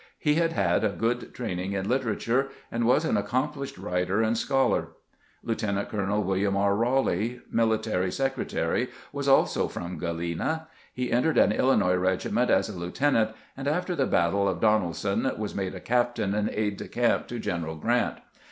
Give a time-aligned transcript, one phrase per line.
[0.17, 4.93] He had had a good training in literature, and was an accomplished writer and scholar.
[5.43, 6.75] Lieutenant colonel William R.
[6.75, 10.67] Rowley, military sec retary, was also from Galena.
[10.91, 15.31] He entered an Illinois regiment as a lieutenant, and after the battle of Donel son
[15.37, 18.17] was made a captain and aide de camp to General Grant.